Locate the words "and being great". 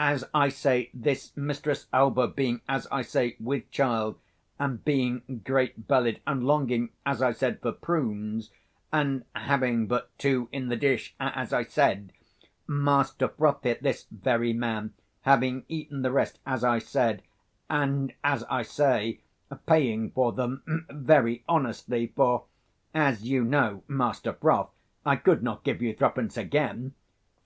4.58-5.86